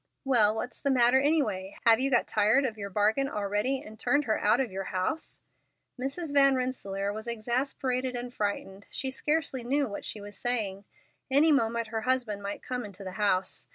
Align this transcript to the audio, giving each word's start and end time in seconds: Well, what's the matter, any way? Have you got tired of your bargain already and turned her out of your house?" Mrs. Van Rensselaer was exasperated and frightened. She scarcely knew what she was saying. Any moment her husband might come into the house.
Well, 0.25 0.55
what's 0.55 0.81
the 0.81 0.89
matter, 0.89 1.21
any 1.21 1.43
way? 1.43 1.77
Have 1.85 1.99
you 1.99 2.09
got 2.09 2.25
tired 2.27 2.65
of 2.65 2.75
your 2.75 2.89
bargain 2.89 3.29
already 3.29 3.83
and 3.83 3.99
turned 3.99 4.25
her 4.25 4.39
out 4.43 4.59
of 4.59 4.71
your 4.71 4.85
house?" 4.85 5.41
Mrs. 6.01 6.33
Van 6.33 6.55
Rensselaer 6.55 7.13
was 7.13 7.27
exasperated 7.27 8.15
and 8.15 8.33
frightened. 8.33 8.87
She 8.89 9.11
scarcely 9.11 9.63
knew 9.63 9.87
what 9.87 10.03
she 10.03 10.19
was 10.19 10.35
saying. 10.35 10.85
Any 11.29 11.51
moment 11.51 11.89
her 11.89 12.01
husband 12.01 12.41
might 12.41 12.63
come 12.63 12.83
into 12.83 13.03
the 13.03 13.11
house. 13.11 13.67